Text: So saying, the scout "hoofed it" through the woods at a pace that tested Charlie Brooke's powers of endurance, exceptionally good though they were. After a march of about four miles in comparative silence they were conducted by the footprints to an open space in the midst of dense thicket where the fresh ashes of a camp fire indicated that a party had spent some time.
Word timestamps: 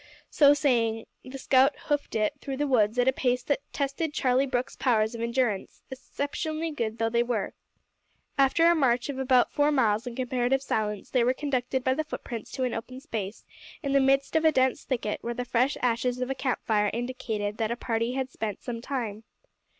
So 0.31 0.55
saying, 0.55 1.05
the 1.23 1.37
scout 1.37 1.77
"hoofed 1.85 2.15
it" 2.15 2.33
through 2.41 2.57
the 2.57 2.65
woods 2.65 2.97
at 2.97 3.07
a 3.07 3.13
pace 3.13 3.43
that 3.43 3.59
tested 3.71 4.15
Charlie 4.15 4.47
Brooke's 4.47 4.75
powers 4.75 5.13
of 5.13 5.21
endurance, 5.21 5.83
exceptionally 5.91 6.71
good 6.71 6.97
though 6.97 7.11
they 7.11 7.21
were. 7.21 7.53
After 8.35 8.65
a 8.65 8.73
march 8.73 9.09
of 9.09 9.19
about 9.19 9.51
four 9.51 9.71
miles 9.71 10.07
in 10.07 10.15
comparative 10.15 10.63
silence 10.63 11.11
they 11.11 11.23
were 11.23 11.35
conducted 11.35 11.83
by 11.83 11.93
the 11.93 12.03
footprints 12.03 12.49
to 12.53 12.63
an 12.63 12.73
open 12.73 12.99
space 12.99 13.45
in 13.83 13.91
the 13.91 13.99
midst 14.01 14.35
of 14.35 14.51
dense 14.55 14.83
thicket 14.85 15.19
where 15.23 15.35
the 15.35 15.45
fresh 15.45 15.77
ashes 15.83 16.19
of 16.19 16.31
a 16.31 16.33
camp 16.33 16.61
fire 16.65 16.89
indicated 16.91 17.57
that 17.57 17.69
a 17.69 17.75
party 17.75 18.13
had 18.13 18.31
spent 18.31 18.63
some 18.63 18.81
time. 18.81 19.23